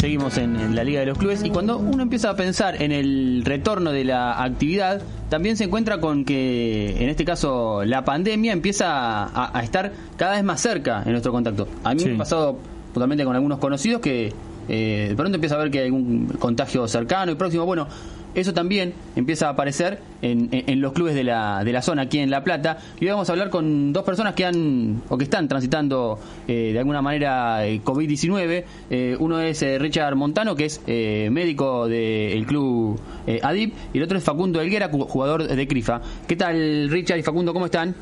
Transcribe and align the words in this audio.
seguimos 0.00 0.38
en, 0.38 0.74
la 0.74 0.82
Liga 0.82 1.00
de 1.00 1.06
los 1.06 1.18
Clubes 1.18 1.44
y 1.44 1.50
cuando 1.50 1.76
uno 1.76 2.02
empieza 2.02 2.30
a 2.30 2.36
pensar 2.36 2.82
en 2.82 2.90
el 2.90 3.42
retorno 3.44 3.92
de 3.92 4.04
la 4.04 4.42
actividad, 4.42 5.02
también 5.28 5.58
se 5.58 5.64
encuentra 5.64 6.00
con 6.00 6.24
que, 6.24 6.96
en 6.98 7.10
este 7.10 7.26
caso, 7.26 7.84
la 7.84 8.02
pandemia 8.02 8.54
empieza 8.54 9.24
a, 9.54 9.62
estar 9.62 9.92
cada 10.16 10.36
vez 10.36 10.44
más 10.44 10.60
cerca 10.62 11.02
en 11.04 11.12
nuestro 11.12 11.32
contacto. 11.32 11.68
A 11.84 11.94
mí 11.94 12.02
me 12.02 12.14
ha 12.14 12.18
pasado 12.18 12.58
totalmente 12.94 13.24
con 13.24 13.36
algunos 13.36 13.58
conocidos 13.58 14.00
que 14.00 14.32
eh, 14.68 15.06
de 15.10 15.16
pronto 15.16 15.34
empieza 15.34 15.56
a 15.56 15.58
ver 15.58 15.70
que 15.70 15.80
hay 15.80 15.90
un 15.90 16.28
contagio 16.38 16.88
cercano 16.88 17.32
y 17.32 17.34
próximo. 17.34 17.66
Bueno, 17.66 17.86
eso 18.34 18.54
también 18.54 18.94
empieza 19.16 19.48
a 19.48 19.50
aparecer 19.50 19.98
en, 20.22 20.80
los 20.80 20.92
clubes 20.92 21.14
de 21.14 21.24
la, 21.24 21.64
de 21.64 21.72
la 21.72 21.82
zona 21.82 22.02
aquí 22.02 22.18
en 22.18 22.30
La 22.30 22.44
Plata. 22.44 22.78
Y 23.00 23.04
hoy 23.04 23.10
vamos 23.12 23.28
a 23.28 23.32
hablar 23.32 23.50
con 23.50 23.92
dos 23.92 24.04
personas 24.04 24.34
que 24.34 24.44
han 24.44 25.02
o 25.08 25.18
que 25.18 25.24
están 25.24 25.48
transitando 25.48 26.18
eh, 26.46 26.70
de 26.72 26.78
alguna 26.78 27.02
manera 27.02 27.66
eh, 27.66 27.80
COVID-19. 27.82 28.64
Eh, 28.90 29.16
uno 29.18 29.40
es 29.40 29.64
Richard 29.80 30.14
Montano, 30.16 30.54
que 30.54 30.66
es 30.66 30.80
médico 30.86 31.88
del 31.88 32.46
club 32.46 33.00
ADIP, 33.42 33.74
y 33.92 33.98
el 33.98 34.04
otro 34.04 34.18
es 34.18 34.24
Facundo 34.24 34.60
Elguera, 34.60 34.88
jugador 34.88 35.46
de 35.46 35.68
CRIFA. 35.68 36.00
¿Qué 36.26 36.36
tal, 36.36 36.88
Richard 36.90 37.18
y 37.18 37.22
Facundo? 37.22 37.52
¿Cómo 37.52 37.66
están? 37.66 37.94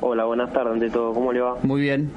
Hola, 0.00 0.24
buenas 0.24 0.52
tardes 0.52 0.72
ante 0.72 0.90
todo. 0.90 1.14
¿Cómo 1.14 1.32
le 1.32 1.40
va? 1.40 1.56
Muy 1.62 1.80
bien. 1.80 2.10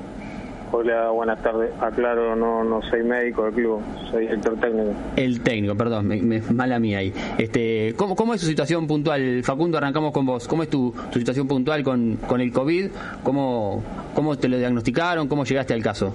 Hola, 0.78 1.10
buenas 1.10 1.42
tardes. 1.42 1.72
Aclaro, 1.80 2.36
no 2.36 2.66
no 2.66 2.82
soy 2.82 3.02
médico 3.02 3.46
del 3.46 3.54
club, 3.54 3.82
soy 4.12 4.24
director 4.24 4.58
técnico. 4.58 4.92
El 5.16 5.40
técnico, 5.40 5.74
perdón, 5.74 6.06
me, 6.06 6.42
mala 6.52 6.80
mía 6.80 6.98
ahí. 6.98 7.14
Este, 7.38 7.94
¿cómo, 7.96 8.14
¿Cómo 8.14 8.34
es 8.34 8.42
su 8.42 8.48
situación 8.48 8.86
puntual? 8.86 9.42
Facundo, 9.46 9.78
arrancamos 9.78 10.12
con 10.12 10.26
vos. 10.26 10.50
¿Cómo 10.50 10.64
es 10.64 10.70
tu, 10.70 10.94
situación 11.14 11.48
puntual 11.48 11.82
con, 11.82 12.18
con 12.28 12.42
el 12.42 12.52
COVID? 12.52 12.88
¿Cómo, 13.24 13.86
¿Cómo 14.14 14.38
te 14.38 14.50
lo 14.50 14.58
diagnosticaron? 14.58 15.30
¿Cómo 15.30 15.46
llegaste 15.46 15.74
al 15.74 15.82
caso? 15.82 16.14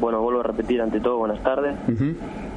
Bueno, 0.00 0.20
vuelvo 0.22 0.40
a 0.40 0.42
repetir 0.42 0.82
ante 0.82 0.98
todo, 0.98 1.18
buenas 1.18 1.40
tardes. 1.44 1.76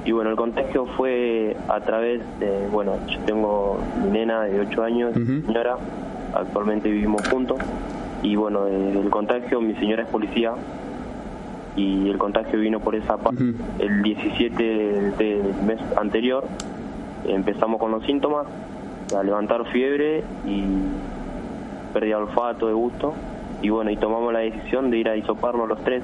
Y 0.05 0.11
bueno, 0.11 0.31
el 0.31 0.35
contagio 0.35 0.87
fue 0.97 1.55
a 1.67 1.81
través 1.81 2.19
de, 2.39 2.67
bueno, 2.71 2.93
yo 3.07 3.19
tengo 3.27 3.79
mi 4.03 4.09
nena 4.09 4.41
de 4.41 4.59
8 4.61 4.83
años, 4.83 5.13
señora, 5.13 5.77
actualmente 6.33 6.89
vivimos 6.89 7.27
juntos 7.27 7.59
y 8.21 8.35
bueno, 8.35 8.67
el 8.67 9.09
contagio, 9.09 9.61
mi 9.61 9.75
señora 9.75 10.03
es 10.03 10.09
policía 10.09 10.53
y 11.75 12.09
el 12.09 12.17
contagio 12.17 12.59
vino 12.59 12.79
por 12.79 12.95
esa 12.95 13.17
parte. 13.17 13.53
El 13.79 14.01
17 14.03 14.63
del 15.17 15.43
mes 15.65 15.79
anterior 15.97 16.45
empezamos 17.27 17.79
con 17.79 17.91
los 17.91 18.03
síntomas, 18.05 18.47
a 19.17 19.23
levantar 19.23 19.65
fiebre 19.71 20.23
y 20.45 20.63
pérdida 21.93 22.17
de 22.17 22.23
olfato, 22.23 22.67
de 22.67 22.73
gusto 22.73 23.13
y 23.61 23.69
bueno, 23.69 23.91
y 23.91 23.97
tomamos 23.97 24.31
la 24.31 24.39
decisión 24.39 24.89
de 24.89 24.97
ir 24.97 25.09
a 25.09 25.15
isoparnos 25.15 25.67
los 25.67 25.83
tres 25.83 26.03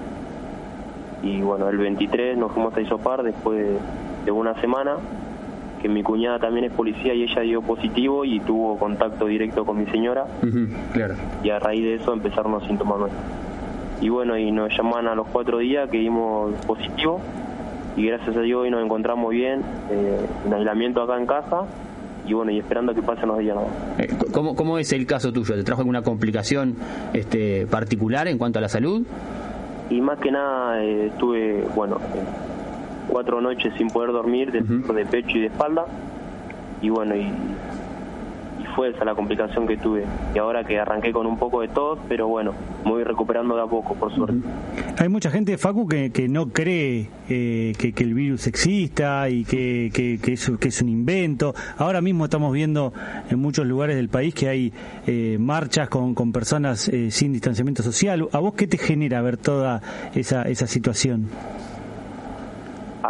y 1.24 1.42
bueno, 1.42 1.70
el 1.70 1.78
23 1.78 2.38
nos 2.38 2.52
fuimos 2.52 2.76
a 2.76 2.82
isopar 2.82 3.24
después 3.24 3.78
de 4.26 4.32
una 4.32 4.60
semana 4.62 4.98
que 5.82 5.90
mi 5.90 6.04
cuñada 6.04 6.40
también 6.40 6.66
es 6.66 6.72
policía 6.72 7.14
y 7.14 7.24
ella 7.24 7.42
dio 7.42 7.62
positivo 7.62 8.26
y 8.26 8.40
tuvo 8.40 8.78
contacto 8.78 9.28
directo 9.28 9.66
con 9.66 9.78
mi 9.78 9.86
señora. 9.88 10.26
claro. 10.94 11.16
Y 11.44 11.50
a 11.52 11.60
raíz 11.60 11.84
de 11.84 11.96
eso 11.96 12.12
empezaron 12.14 12.54
los 12.54 12.64
síntomas 12.66 13.00
nuestros. 13.00 13.24
Y 14.02 14.10
bueno, 14.10 14.38
y 14.38 14.52
nos 14.52 14.76
llaman 14.76 15.08
a 15.08 15.16
los 15.16 15.28
cuatro 15.28 15.60
días 15.60 15.90
que 15.90 15.98
dimos 15.98 16.54
positivo 16.66 17.22
y 17.98 18.06
gracias 18.08 18.36
a 18.36 18.42
Dios 18.42 18.62
hoy 18.62 18.70
nos 18.70 18.84
encontramos 18.84 19.32
bien 19.32 19.62
eh, 19.90 20.26
en 20.46 20.54
aislamiento 20.54 21.02
acá 21.02 21.18
en 21.18 21.26
casa 21.26 21.62
y 22.28 22.34
bueno, 22.34 22.52
y 22.52 22.60
esperando 22.60 22.94
que 22.94 23.02
pasen 23.02 23.28
los 23.28 23.40
días. 23.40 23.56
Eh, 24.00 24.10
¿Cómo, 24.34 24.56
¿Cómo 24.56 24.78
es 24.80 24.92
el 24.92 25.06
caso 25.06 25.32
tuyo? 25.32 25.56
¿Te 25.56 25.64
trajo 25.64 25.82
alguna 25.82 26.02
complicación 26.02 26.76
este, 27.14 27.68
particular 27.68 28.28
en 28.28 28.38
cuanto 28.38 28.60
a 28.60 28.62
la 28.64 28.70
salud? 28.70 29.06
Y 29.90 30.02
más 30.02 30.20
que 30.20 30.32
nada 30.32 30.84
eh, 30.84 31.08
estuve, 31.08 31.64
bueno, 31.76 32.00
cuatro 33.08 33.40
noches 33.40 33.74
sin 33.78 33.88
poder 33.90 34.12
dormir 34.12 34.52
de, 34.52 34.62
de 34.62 35.06
pecho 35.06 35.38
y 35.38 35.42
de 35.42 35.48
espalda 35.48 35.86
y 36.82 36.90
bueno 36.90 37.16
y, 37.16 37.32
fue 38.76 38.92
la 38.92 39.16
complicación 39.16 39.68
que 39.68 39.78
tuve. 39.78 40.06
Y 40.34 40.38
ahora 40.38 40.64
que 40.64 40.80
arranqué 40.80 41.12
con 41.12 41.26
un 41.26 41.38
poco 41.38 41.62
de 41.62 41.70
tos 41.70 42.00
pero 42.10 42.28
bueno 42.28 42.54
me 42.84 42.92
voy 42.92 43.04
recuperando 43.04 43.56
de 43.56 43.62
a 43.64 43.66
poco 43.66 43.96
por 43.96 44.14
suerte. 44.14 44.36
Hay 44.98 45.10
mucha 45.10 45.32
gente 45.32 45.58
Facu 45.58 45.88
que, 45.88 46.12
que 46.12 46.28
no 46.28 46.50
cree 46.50 47.10
eh, 47.30 47.74
que, 47.78 48.04
el 48.04 48.14
virus 48.14 48.48
exista 48.48 49.30
y 49.30 49.44
que, 49.44 49.90
que, 49.94 50.34
es, 50.34 50.52
que 50.60 50.68
es 50.68 50.82
un 50.82 50.90
invento. 50.90 51.56
Ahora 51.78 52.02
mismo 52.02 52.26
estamos 52.26 52.54
viendo 52.54 52.94
en 53.30 53.40
muchos 53.40 53.66
lugares 53.66 53.96
del 53.96 54.10
país 54.10 54.34
que 54.36 54.50
hay 54.50 54.74
eh, 55.08 55.38
marchas 55.40 55.90
con, 55.90 56.14
con 56.14 56.32
personas 56.32 56.88
eh, 56.90 57.10
sin 57.12 57.34
distanciamiento 57.34 57.82
social. 57.82 58.28
A 58.32 58.40
vos 58.40 58.54
qué 58.54 58.68
te 58.68 58.78
genera 58.78 59.22
ver 59.22 59.38
toda 59.38 59.82
esa, 60.14 60.44
esa 60.44 60.68
situación 60.68 61.30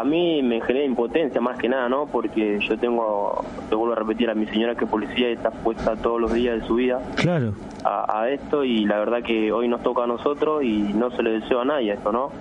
mí 0.05 0.41
me 0.41 0.61
genera 0.61 0.85
impotencia 0.85 1.41
más 1.41 1.57
que 1.57 1.69
nada, 1.69 1.89
¿no? 1.89 2.05
Porque 2.05 2.59
yo 2.61 2.77
tengo, 2.77 3.43
te 3.69 3.75
vuelvo 3.75 3.93
a 3.93 3.97
repetir, 3.97 4.29
a 4.29 4.35
mi 4.35 4.45
señora 4.47 4.75
que 4.75 4.85
es 4.85 4.89
policía 4.89 5.29
y 5.29 5.33
está 5.33 5.51
puesta 5.51 5.95
todos 5.95 6.21
los 6.21 6.33
días 6.33 6.61
de 6.61 6.67
su 6.67 6.75
vida 6.75 7.01
claro. 7.15 7.53
a, 7.83 8.29
esto 8.29 8.63
y 8.63 8.85
la 8.85 8.99
verdad 8.99 9.21
que 9.21 9.51
hoy 9.51 9.67
nos 9.67 9.83
toca 9.83 10.03
a 10.03 10.07
nosotros 10.07 10.63
y 10.63 10.93
no 10.93 11.11
se 11.11 11.23
le 11.23 11.39
deseo 11.39 11.61
a 11.61 11.65
nadie 11.65 11.93
esto, 11.93 12.11
¿no? 12.11 12.31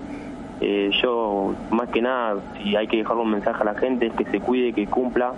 Eh, 0.61 0.91
yo, 1.03 1.55
más 1.71 1.89
que 1.89 2.01
nada, 2.01 2.37
si 2.57 2.77
hay 2.77 2.87
que 2.87 2.99
dejarle 2.99 3.23
un 3.23 3.31
mensaje 3.31 3.61
a 3.61 3.65
la 3.65 3.75
gente 3.75 4.07
es 4.07 4.13
que 4.15 4.25
se 4.27 4.41
cuide, 4.41 4.73
que 4.73 4.87
cumpla, 4.87 5.33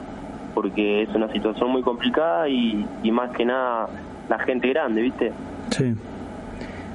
porque 0.54 1.02
es 1.02 1.08
una 1.14 1.32
situación 1.32 1.70
muy 1.70 1.82
complicada 1.82 2.48
y, 2.48 2.86
y 3.02 3.10
más 3.10 3.30
que 3.30 3.44
nada 3.44 3.88
la 4.28 4.38
gente 4.40 4.68
grande, 4.68 5.02
¿viste? 5.02 5.32
Sí. 5.70 5.94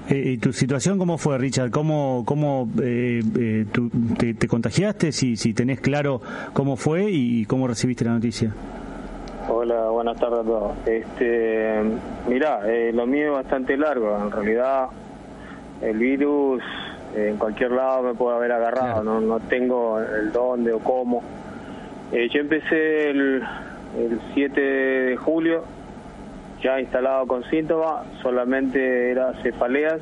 Eh, 0.10 0.34
¿Y 0.34 0.38
tu 0.38 0.52
situación 0.52 0.98
cómo 0.98 1.18
fue, 1.18 1.38
Richard? 1.38 1.72
¿Cómo, 1.72 2.24
cómo 2.26 2.68
eh, 2.82 3.22
eh 3.40 3.66
te, 4.38 4.48
contagiaste? 4.48 5.12
Si, 5.12 5.36
si 5.36 5.54
tenés 5.54 5.80
claro 5.80 6.22
cómo 6.54 6.76
fue 6.76 7.10
y 7.10 7.46
cómo 7.46 7.68
recibiste 7.68 8.06
la 8.06 8.12
noticia. 8.12 8.54
Hola, 9.48 9.90
buenas 9.90 10.20
tardes 10.20 10.40
a 10.40 10.44
todos. 10.44 10.72
Este, 10.86 11.82
mirá, 12.28 12.62
eh, 12.66 12.92
lo 12.94 13.06
mío 13.06 13.28
es 13.28 13.44
bastante 13.44 13.78
largo. 13.78 14.18
En 14.18 14.32
realidad, 14.32 14.88
el 15.82 15.98
virus 15.98 16.64
en 17.16 17.38
cualquier 17.38 17.72
lado 17.72 18.04
me 18.04 18.14
puede 18.14 18.38
haber 18.38 18.52
agarrado. 18.52 19.04
No, 19.04 19.22
no 19.22 19.40
tengo 19.40 20.00
el 20.00 20.32
dónde 20.32 20.74
o 20.74 20.80
cómo. 20.80 21.22
yo 22.12 22.40
empecé 22.40 23.10
el, 23.10 23.44
el 23.98 24.20
7 24.34 24.62
de 24.62 25.18
julio 25.18 25.64
ya 26.62 26.80
instalado 26.80 27.28
con 27.28 27.44
síntomas, 27.50 28.06
solamente 28.22 29.12
era 29.12 29.34
cefaleas, 29.42 30.02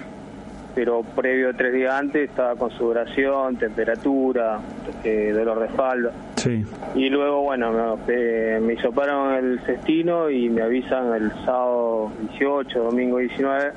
pero 0.76 1.04
previo 1.04 1.54
tres 1.56 1.74
días 1.74 1.94
antes 1.94 2.30
estaba 2.30 2.56
con 2.56 2.72
sudoración, 2.72 3.58
temperatura, 3.58 4.60
eh, 5.04 5.32
dolor 5.34 5.60
de 5.60 5.66
espalda. 5.66 6.12
Sí. 6.36 6.66
Y 6.96 7.10
luego, 7.10 7.42
bueno, 7.42 7.98
me, 8.08 8.14
eh, 8.14 8.60
me 8.62 8.74
hisoparon 8.74 9.34
el 9.34 9.60
cestino 9.66 10.30
y 10.30 10.50
me 10.50 10.62
avisan 10.62 11.14
el 11.14 11.32
sábado 11.46 12.12
18, 12.30 12.84
domingo 12.84 13.18
19, 13.18 13.72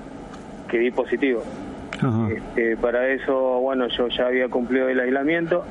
que 0.69 0.79
di 0.79 0.91
positivo. 0.91 1.43
Este, 2.35 2.77
para 2.77 3.09
eso, 3.09 3.61
bueno, 3.61 3.87
yo 3.87 4.09
ya 4.09 4.27
había 4.27 4.49
cumplido 4.49 4.89
el 4.89 4.99
aislamiento, 4.99 5.65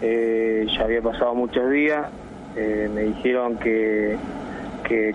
eh, 0.00 0.66
ya 0.76 0.84
había 0.84 1.00
pasado 1.00 1.34
muchos 1.34 1.70
días, 1.70 2.06
me 2.56 3.02
dijeron 3.02 3.56
que 3.56 4.16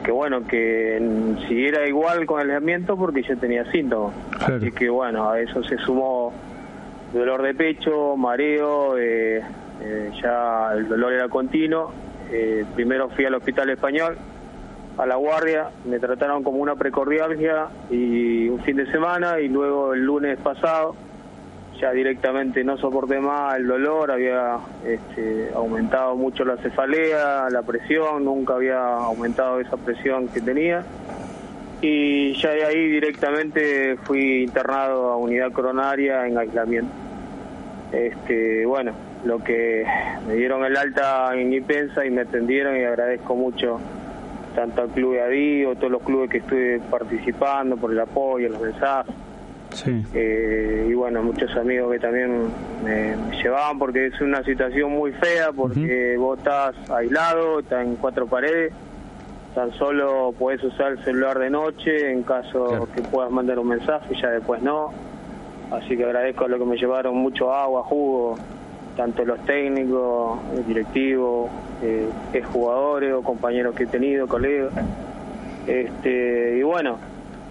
que, 0.03 0.11
bueno, 0.11 0.45
que 0.47 0.99
siguiera 1.47 1.87
igual 1.87 2.25
con 2.25 2.41
el 2.41 2.49
aislamiento 2.49 2.97
porque 2.97 3.21
yo 3.21 3.37
tenía 3.37 3.69
síntomas. 3.71 4.13
Así 4.39 4.71
que 4.71 4.89
bueno, 4.89 5.29
a 5.29 5.39
eso 5.39 5.63
se 5.63 5.77
sumó 5.77 6.33
dolor 7.13 7.43
de 7.43 7.53
pecho, 7.53 8.15
mareo, 8.17 8.97
eh, 8.97 9.41
eh, 9.81 10.11
ya 10.21 10.73
el 10.73 10.87
dolor 10.87 11.13
era 11.13 11.29
continuo. 11.29 11.91
Eh, 12.31 12.65
primero 12.75 13.09
fui 13.09 13.25
al 13.25 13.35
hospital 13.35 13.69
español, 13.69 14.17
a 14.97 15.05
la 15.05 15.15
guardia, 15.15 15.69
me 15.85 15.99
trataron 15.99 16.43
como 16.43 16.57
una 16.57 16.75
precordialgia 16.75 17.67
y 17.89 18.49
un 18.49 18.59
fin 18.63 18.77
de 18.77 18.91
semana 18.91 19.39
y 19.39 19.47
luego 19.47 19.93
el 19.93 20.03
lunes 20.03 20.37
pasado 20.39 20.95
ya 21.79 21.91
directamente 21.91 22.63
no 22.63 22.77
soporté 22.77 23.19
más 23.19 23.57
el 23.57 23.67
dolor, 23.67 24.11
había 24.11 24.57
este, 24.85 25.49
aumentado 25.53 26.15
mucho 26.15 26.43
la 26.43 26.57
cefalea, 26.57 27.49
la 27.49 27.61
presión, 27.61 28.25
nunca 28.25 28.55
había 28.55 28.79
aumentado 28.79 29.59
esa 29.59 29.77
presión 29.77 30.27
que 30.27 30.41
tenía. 30.41 30.83
Y 31.81 32.33
ya 32.33 32.51
de 32.51 32.65
ahí 32.65 32.87
directamente 32.87 33.97
fui 34.03 34.43
internado 34.43 35.11
a 35.11 35.17
unidad 35.17 35.51
coronaria 35.51 36.25
en 36.25 36.37
aislamiento. 36.37 36.91
Este, 37.91 38.65
bueno, 38.65 38.93
lo 39.23 39.43
que 39.43 39.85
me 40.27 40.35
dieron 40.35 40.65
el 40.65 40.75
alta 40.75 41.29
en 41.35 41.53
Ipensa 41.53 42.05
y 42.05 42.09
me 42.09 42.21
atendieron 42.21 42.75
y 42.77 42.83
agradezco 42.83 43.35
mucho 43.35 43.79
tanto 44.55 44.81
al 44.81 44.89
Club 44.89 45.13
de 45.13 45.21
Adí 45.21 45.65
o 45.65 45.75
todos 45.75 45.91
los 45.91 46.01
clubes 46.01 46.31
que 46.31 46.39
estuve 46.39 46.79
participando 46.89 47.77
por 47.77 47.91
el 47.91 47.99
apoyo, 47.99 48.49
los 48.49 48.61
mensajes 48.61 49.13
eh, 49.85 50.87
y 50.89 50.93
bueno, 50.93 51.21
muchos 51.21 51.55
amigos 51.55 51.91
que 51.91 51.99
también 51.99 52.47
me, 52.83 53.15
llevaban 53.41 53.77
porque 53.77 54.07
es 54.07 54.21
una 54.21 54.43
situación 54.43 54.91
muy 54.91 55.11
fea, 55.13 55.51
porque 55.51 56.15
vos 56.17 56.37
estás 56.37 56.75
aislado, 56.89 57.59
estás 57.59 57.85
en 57.85 57.95
cuatro 57.95 58.27
paredes, 58.27 58.73
tan 59.53 59.71
solo 59.73 60.33
puedes 60.37 60.63
usar 60.63 60.93
el 60.93 61.03
celular 61.03 61.39
de 61.39 61.49
noche 61.49 62.11
en 62.11 62.23
caso 62.23 62.87
que 62.95 63.01
puedas 63.01 63.31
mandar 63.31 63.59
un 63.59 63.67
mensaje, 63.69 64.15
ya 64.21 64.29
después 64.29 64.61
no. 64.61 64.91
Así 65.71 65.97
que 65.97 66.05
agradezco 66.05 66.45
a 66.45 66.47
lo 66.47 66.57
que 66.59 66.65
me 66.65 66.77
llevaron 66.77 67.17
mucho 67.17 67.53
agua, 67.53 67.83
jugo, 67.83 68.37
tanto 68.95 69.25
los 69.25 69.39
técnicos, 69.45 70.39
el 70.55 70.65
directivo, 70.65 71.49
eh, 71.83 72.09
jugadores 72.51 73.13
o 73.13 73.21
compañeros 73.21 73.75
que 73.75 73.83
he 73.83 73.87
tenido, 73.87 74.27
colegas. 74.27 74.71
Este, 75.67 76.57
y 76.57 76.63
bueno, 76.63 76.97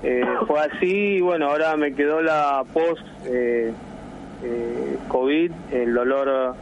eh, 0.03 0.25
fue 0.47 0.61
así 0.61 1.17
y 1.17 1.21
bueno, 1.21 1.49
ahora 1.49 1.77
me 1.77 1.95
quedó 1.95 2.21
la 2.21 2.65
post 2.73 3.03
eh, 3.27 3.73
eh 4.45 4.99
COVID, 5.09 5.53
el 5.73 5.95
dolor 5.95 6.55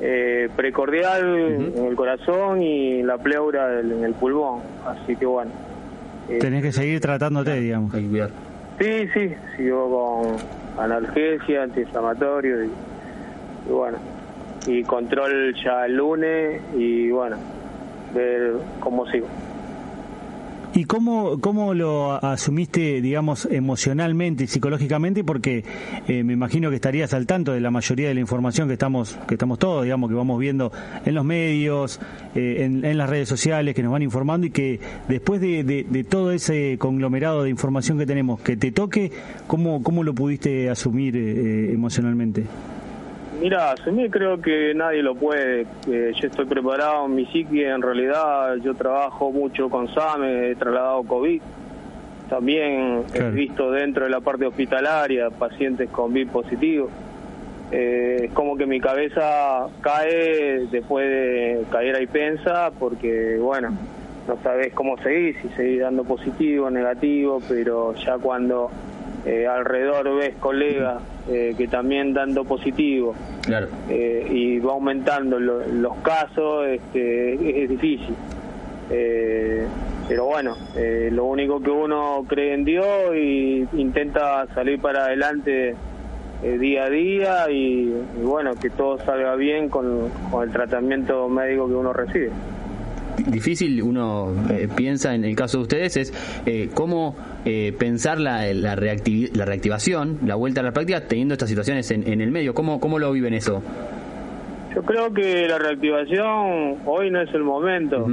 eh, 0.00 0.48
precordial 0.56 1.72
en 1.76 1.86
el 1.86 1.94
corazón 1.94 2.62
y 2.62 3.02
la 3.02 3.18
pleura 3.18 3.80
en 3.80 4.04
el 4.04 4.14
pulmón. 4.14 4.60
Así 4.86 5.16
que 5.16 5.26
bueno. 5.26 5.50
Tenés 6.40 6.62
que 6.62 6.72
seguir 6.72 7.00
tratándote, 7.00 7.60
digamos. 7.60 7.92
Sí, 7.92 9.08
sí, 9.12 9.34
sigo 9.56 10.34
con 10.76 10.82
analgesia, 10.82 11.64
antiinflamatorio 11.64 12.64
y, 12.64 12.70
y 13.68 13.70
bueno, 13.70 13.98
y 14.66 14.82
control 14.82 15.54
ya 15.62 15.86
el 15.86 15.96
lunes 15.96 16.62
y 16.74 17.10
bueno, 17.10 17.36
ver 18.14 18.54
cómo 18.80 19.06
sigo. 19.06 19.28
¿Y 20.74 20.84
cómo, 20.84 21.38
cómo 21.38 21.74
lo 21.74 22.12
asumiste, 22.24 23.02
digamos, 23.02 23.46
emocionalmente 23.50 24.44
y 24.44 24.46
psicológicamente? 24.46 25.22
Porque 25.22 25.64
eh, 26.08 26.24
me 26.24 26.32
imagino 26.32 26.70
que 26.70 26.76
estarías 26.76 27.12
al 27.12 27.26
tanto 27.26 27.52
de 27.52 27.60
la 27.60 27.70
mayoría 27.70 28.08
de 28.08 28.14
la 28.14 28.20
información 28.20 28.68
que 28.68 28.74
estamos, 28.74 29.18
que 29.28 29.34
estamos 29.34 29.58
todos, 29.58 29.84
digamos, 29.84 30.08
que 30.08 30.16
vamos 30.16 30.40
viendo 30.40 30.72
en 31.04 31.14
los 31.14 31.26
medios, 31.26 32.00
eh, 32.34 32.64
en, 32.64 32.96
las 32.96 33.10
redes 33.10 33.28
sociales, 33.28 33.74
que 33.74 33.82
nos 33.82 33.92
van 33.92 34.00
informando 34.00 34.46
y 34.46 34.50
que 34.50 34.80
después 35.08 35.42
de, 35.42 36.06
todo 36.08 36.32
ese 36.32 36.78
conglomerado 36.78 37.42
de 37.42 37.50
información 37.50 37.98
que 37.98 38.06
tenemos, 38.06 38.40
que 38.40 38.56
te 38.56 38.72
toque, 38.72 39.12
¿cómo, 39.46 39.82
cómo 39.82 40.02
lo 40.02 40.14
pudiste 40.14 40.70
asumir 40.70 41.16
eh, 41.18 41.70
emocionalmente? 41.72 42.46
Mira, 43.42 43.74
mí 43.90 44.08
creo 44.08 44.40
que 44.40 44.72
nadie 44.72 45.02
lo 45.02 45.16
puede. 45.16 45.66
yo 45.84 46.28
estoy 46.28 46.44
preparado 46.44 47.06
en 47.06 47.16
mi 47.16 47.26
psique, 47.26 47.68
en 47.68 47.82
realidad 47.82 48.54
yo 48.62 48.72
trabajo 48.74 49.32
mucho 49.32 49.68
con 49.68 49.92
SAME, 49.92 50.50
he 50.50 50.54
trasladado 50.54 51.02
COVID. 51.02 51.42
También 52.30 53.02
he 53.12 53.30
visto 53.30 53.72
dentro 53.72 54.04
de 54.04 54.10
la 54.10 54.20
parte 54.20 54.46
hospitalaria 54.46 55.28
pacientes 55.30 55.90
con 55.90 56.12
COVID 56.12 56.28
positivo. 56.28 56.88
Eh, 57.72 58.26
es 58.26 58.32
como 58.32 58.56
que 58.56 58.64
mi 58.64 58.78
cabeza 58.78 59.66
cae 59.80 60.68
después 60.70 61.08
de 61.08 61.64
caer 61.72 61.96
ahí 61.96 62.06
pensa, 62.06 62.70
porque 62.78 63.38
bueno, 63.40 63.70
no 64.28 64.38
sabes 64.44 64.72
cómo 64.72 64.96
seguir, 64.98 65.36
si 65.42 65.48
seguir 65.56 65.80
dando 65.80 66.04
positivo, 66.04 66.70
negativo, 66.70 67.42
pero 67.48 67.92
ya 67.96 68.18
cuando 68.18 68.70
eh, 69.26 69.48
alrededor 69.48 70.16
ves 70.16 70.36
colegas 70.38 71.02
eh, 71.28 71.54
que 71.56 71.68
también 71.68 72.12
dando 72.12 72.44
positivo 72.44 73.14
eh, 73.88 74.26
y 74.30 74.58
va 74.58 74.72
aumentando 74.72 75.38
los 75.38 75.96
casos, 75.98 76.66
este, 76.66 77.62
es, 77.62 77.68
difícil. 77.68 78.14
pero 80.08 80.26
bueno, 80.26 80.56
lo 81.10 81.24
único 81.24 81.60
que 81.60 81.70
uno 81.70 82.24
cree 82.28 82.54
en 82.54 82.64
Dios 82.64 83.14
y 83.14 83.66
intenta 83.74 84.46
salir 84.54 84.80
para 84.80 85.04
adelante 85.04 85.74
día 86.42 86.84
a 86.84 86.90
día 86.90 87.50
y, 87.50 87.94
bueno, 88.22 88.54
que 88.60 88.70
todo 88.70 88.98
salga 88.98 89.36
bien 89.36 89.68
con 89.68 90.10
el 90.42 90.50
tratamiento 90.50 91.28
médico 91.28 91.68
que 91.68 91.74
uno 91.74 91.92
recibe 91.92 92.30
difícil 93.26 93.82
uno 93.82 94.32
eh, 94.50 94.68
piensa 94.74 95.14
en 95.14 95.24
el 95.24 95.36
caso 95.36 95.58
de 95.58 95.62
ustedes 95.62 95.96
es 95.96 96.42
eh, 96.46 96.70
cómo 96.74 97.16
eh, 97.44 97.74
pensar 97.78 98.18
la, 98.20 98.46
la, 98.52 98.76
la, 98.76 99.44
reactivación, 99.44 100.18
la 100.24 100.34
vuelta 100.34 100.60
a 100.60 100.64
la 100.64 100.72
práctica 100.72 101.06
teniendo 101.06 101.34
estas 101.34 101.48
situaciones 101.48 101.90
en, 101.90 102.06
en 102.06 102.20
el 102.20 102.30
medio. 102.30 102.54
¿Cómo, 102.54 102.80
¿Cómo 102.80 102.98
lo 102.98 103.12
viven 103.12 103.34
eso? 103.34 103.62
Yo 104.74 104.82
creo 104.82 105.12
que 105.12 105.46
la 105.48 105.58
reactivación 105.58 106.78
hoy 106.86 107.10
no 107.10 107.20
es 107.20 107.32
el 107.34 107.42
momento. 107.42 108.06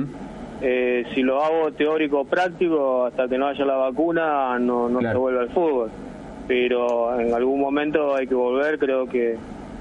si 1.14 1.22
lo 1.22 1.42
hago 1.42 1.72
teórico 1.72 2.26
práctico, 2.26 3.06
hasta 3.06 3.28
que 3.28 3.38
no 3.38 3.48
haya 3.48 3.66
la 3.66 3.76
vacuna, 3.76 4.60
no, 4.60 4.90
no 4.90 5.00
se 5.00 5.18
vuelve 5.18 5.40
al 5.40 5.50
fútbol. 5.50 5.90
Pero 6.48 7.20
en 7.20 7.34
algún 7.34 7.62
momento 7.62 8.16
hay 8.16 8.28
que 8.28 8.36
volver, 8.36 8.78
creo 8.78 9.06
que 9.08 9.38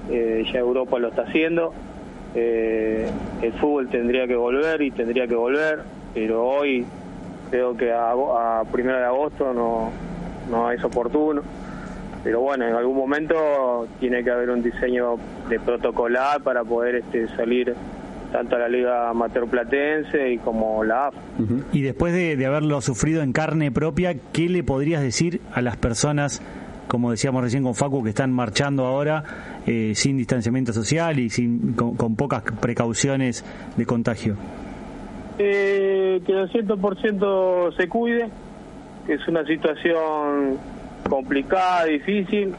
ya 0.09 0.59
Europa 0.59 0.99
lo 0.99 1.09
está 1.09 1.23
haciendo. 1.23 1.73
Eh, 2.35 3.11
el 3.43 3.53
fútbol 3.55 3.89
tendría 3.89 4.27
que 4.27 4.37
volver 4.37 4.83
y 4.83 4.91
tendría 4.91 5.27
que 5.27 5.35
volver, 5.35 5.81
pero 6.15 6.47
hoy 6.47 6.85
creo 7.51 7.77
que 7.77 7.93
a, 7.93 8.11
a 8.11 8.65
de 8.65 9.05
agosto 9.05 9.53
no, 9.53 9.91
no 10.51 10.71
es 10.71 10.83
oportuno. 10.85 11.43
Pero 12.25 12.41
bueno, 12.41 12.67
en 12.67 12.75
algún 12.75 12.97
momento 12.97 13.89
tiene 14.01 14.23
que 14.25 14.31
haber 14.31 14.51
un 14.51 14.63
diseño 14.63 15.17
de 15.49 15.61
protocolar 15.61 16.43
para 16.43 16.65
poder 16.65 16.97
este, 16.97 17.29
salir 17.29 17.75
tanto 18.33 18.57
a 18.57 18.59
la 18.59 18.69
Liga 18.69 19.09
Amateur 19.09 19.47
Platense 19.47 20.33
y 20.33 20.39
como 20.39 20.85
la 20.85 21.07
AF. 21.07 21.15
Y 21.73 21.83
después 21.83 22.13
de, 22.13 22.37
de 22.37 22.47
haberlo 22.47 22.81
sufrido 22.81 23.23
en 23.23 23.33
carne 23.33 23.71
propia, 23.71 24.15
¿qué 24.33 24.49
le 24.49 24.63
podrías 24.63 25.01
decir 25.01 25.41
a 25.53 25.63
las 25.63 25.77
personas 25.77 26.43
como 26.89 27.11
decíamos 27.11 27.43
recién 27.43 27.63
con 27.63 27.75
Facu, 27.75 28.03
que 28.03 28.11
están 28.11 28.33
marchando 28.33 28.87
ahora 28.87 29.23
eh, 29.67 29.93
sin 29.95 30.17
distanciamiento 30.17 30.73
social 30.73 31.19
y 31.19 31.31
sin, 31.31 31.75
con, 31.75 32.17
pocas 32.17 32.43
precauciones 32.61 33.45
de 33.77 33.87
contagio? 33.87 34.37
Eh, 35.39 36.21
que 36.27 36.35
al 36.35 36.51
100% 36.51 37.77
se 37.77 37.89
cuide, 37.89 38.29
que 39.07 39.15
es 39.15 39.29
una 39.29 39.45
situación 39.45 40.59
complicada, 41.09 41.85
difícil, 41.85 42.55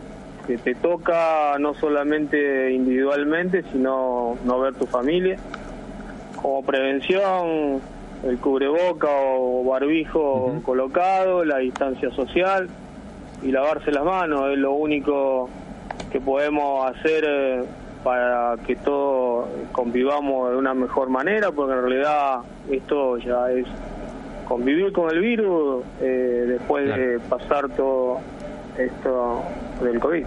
que 0.48 0.58
te 0.58 0.76
toca 0.76 1.58
no 1.60 1.74
solamente 1.74 2.72
individualmente, 2.72 3.64
sino 3.72 4.38
no 4.46 4.60
ver 4.60 4.76
tu 4.76 4.86
familia. 4.86 5.38
Como 6.42 6.64
prevención, 6.64 7.82
el 8.24 8.38
cubreboca 8.38 9.10
o 9.12 9.66
barbijo 9.66 10.62
colocado, 10.64 11.44
la 11.44 11.58
distancia 11.58 12.10
social 12.12 12.70
y 13.42 13.52
lavarse 13.52 13.92
las 13.92 14.04
manos, 14.04 14.52
es 14.52 14.58
lo 14.58 14.74
único 14.74 15.50
que 16.12 16.20
podemos 16.20 16.90
hacer 16.90 17.26
eh, 17.28 17.64
para 18.04 18.56
que 18.66 18.76
todos 18.76 19.48
convivamos 19.72 20.52
de 20.52 20.58
una 20.58 20.74
mejor 20.74 21.10
manera, 21.10 21.52
porque 21.52 21.74
en 21.74 21.82
realidad 21.82 22.40
esto 22.70 23.18
ya 23.18 23.52
es 23.52 23.66
convivir 24.48 24.92
con 24.92 25.12
el 25.12 25.20
virus 25.20 25.84
eh, 26.02 26.46
después 26.48 26.88
de 26.88 27.20
pasar 27.30 27.70
todo 27.70 28.20
esto 28.78 29.44
del 29.82 30.00
COVID. 30.00 30.26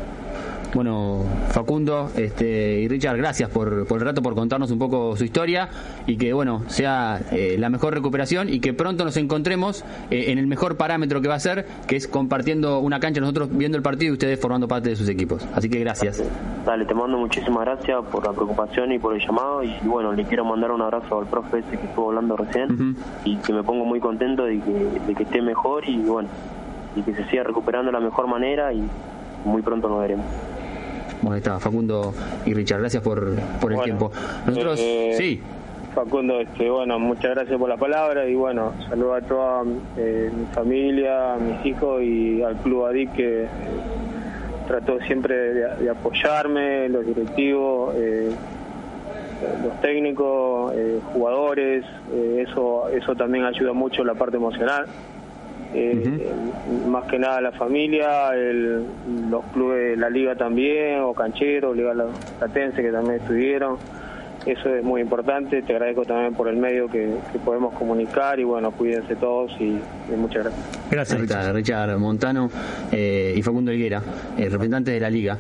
Bueno, 0.75 1.25
Facundo 1.49 2.11
este, 2.17 2.81
y 2.81 2.89
Richard, 2.89 3.19
gracias 3.19 3.51
por, 3.51 3.87
por 3.87 3.99
el 3.99 4.07
rato, 4.07 4.23
por 4.23 4.35
contarnos 4.35 4.71
un 4.71 4.79
poco 4.79 5.15
su 5.17 5.25
historia 5.25 5.69
y 6.07 6.17
que, 6.17 6.33
bueno, 6.33 6.63
sea 6.69 7.21
eh, 7.31 7.57
la 7.59 7.69
mejor 7.69 7.93
recuperación 7.93 8.49
y 8.49 8.59
que 8.61 8.73
pronto 8.73 9.05
nos 9.05 9.19
encontremos 9.19 9.85
eh, 10.11 10.27
en 10.29 10.39
el 10.39 10.47
mejor 10.47 10.79
parámetro 10.79 11.21
que 11.21 11.29
va 11.29 11.35
a 11.35 11.41
ser, 11.41 11.67
que 11.87 11.97
es 11.97 12.09
compartiendo 12.09 12.81
una 12.81 13.01
cancha, 13.01 13.21
nosotros 13.21 13.51
viendo 13.53 13.77
el 13.77 13.83
partido 13.83 14.11
y 14.11 14.13
ustedes 14.15 14.41
formando 14.41 14.67
parte 14.67 14.89
de 14.89 14.97
sus 14.97 15.11
equipos. 15.11 15.47
Así 15.55 15.69
que 15.69 15.79
gracias. 15.79 16.25
Dale, 16.65 16.87
te 16.87 16.95
mando 16.95 17.19
muchísimas 17.19 17.67
gracias 17.67 18.03
por 18.11 18.25
la 18.25 18.33
preocupación 18.33 18.93
y 18.93 18.99
por 18.99 19.15
el 19.15 19.21
llamado 19.21 19.63
y, 19.63 19.75
bueno, 19.83 20.13
le 20.13 20.25
quiero 20.25 20.47
mandar 20.47 20.71
un 20.71 20.81
abrazo 20.81 21.19
al 21.19 21.27
profe 21.27 21.59
ese 21.59 21.79
que 21.79 21.87
estuvo 21.87 22.09
hablando 22.09 22.35
recién 22.35 22.97
y 23.25 23.37
que 23.37 23.53
me 23.53 23.63
pongo 23.63 23.85
muy 23.85 24.01
contento 24.01 24.45
de 24.45 24.59
que, 24.61 25.01
de 25.07 25.15
que 25.15 25.23
esté 25.25 25.43
mejor 25.43 25.87
y 25.87 25.99
bueno, 25.99 26.31
y 26.97 27.03
que 27.03 27.15
se 27.15 27.25
siga 27.29 27.43
recuperando 27.43 27.91
de 27.91 27.93
la 27.93 28.01
mejor 28.01 28.27
manera 28.27 28.73
y 28.73 28.83
muy 29.45 29.61
pronto 29.61 29.89
nos 29.89 30.01
veremos. 30.01 30.25
Bueno, 31.23 31.35
ahí 31.35 31.39
está, 31.39 31.61
Facundo 31.61 32.13
y 32.45 32.53
Richard, 32.53 32.81
gracias 32.81 33.03
por, 33.03 33.37
por 33.61 33.73
el 33.73 33.81
tiempo. 33.83 34.11
Nosotros, 34.45 34.79
eh, 34.83 35.15
sí. 35.17 35.41
Facundo, 35.95 36.41
este, 36.41 36.69
bueno, 36.69 36.99
muchas 36.99 37.31
gracias 37.33 37.59
por 37.59 37.69
la 37.69 37.77
palabra 37.77 38.27
y 38.29 38.35
bueno, 38.35 38.73
saludo 38.89 39.15
a 39.15 39.21
toda 39.21 39.63
eh, 39.97 40.31
mi 40.37 40.47
familia, 40.47 41.35
a 41.35 41.37
mis 41.37 41.65
hijos 41.65 42.03
y 42.03 42.43
al 42.43 42.57
Club 42.57 42.87
ADIC 42.87 43.13
que 43.13 43.43
eh, 43.45 43.49
trató 44.67 44.99
siempre 45.01 45.37
de, 45.55 45.91
apoyarme, 45.91 46.89
los 46.89 47.07
directivos, 47.07 47.95
los 49.65 49.81
técnicos, 49.81 50.73
jugadores, 51.13 51.85
eso, 52.39 52.89
eso 52.89 53.15
también 53.15 53.45
ayuda 53.45 53.73
mucho 53.73 54.03
la 54.03 54.15
parte 54.15 54.37
emocional 54.39 54.87
eh, 55.75 56.31
más 56.89 57.05
que 57.05 57.19
nada 57.19 57.41
la 57.41 57.53
familia, 57.53 58.33
los 58.35 59.45
clubes, 59.53 59.99
la 59.99 60.11
liga 60.11 60.35
también, 60.35 61.01
o 61.01 61.15
Canchero, 61.15 61.75
Liga 61.75 61.95
Latense 62.41 62.83
que 62.83 62.91
también 62.93 63.21
estuvieron. 63.21 63.79
Eso 64.47 64.75
es 64.75 64.83
muy 64.83 65.01
importante, 65.01 65.63
te 65.63 65.73
agradezco 65.73 66.05
también 66.05 66.35
por 66.35 66.49
el 66.49 66.57
medio 66.57 66.89
que, 66.89 67.15
podemos 67.45 67.75
comunicar 67.75 68.41
y 68.41 68.45
bueno, 68.45 68.73
cuídense 68.73 69.15
todos 69.15 69.53
y, 69.61 69.79
muchas 70.17 70.45
gracias. 70.45 70.81
Gracias, 70.91 71.53
Richard, 71.53 71.97
Montano 71.99 72.51
eh, 72.91 73.35
y 73.37 73.43
Facundo 73.43 73.73
Higuera, 73.73 74.03
eh, 74.37 74.49
representantes 74.49 74.95
de 74.95 75.01
la 75.01 75.11
liga. 75.11 75.39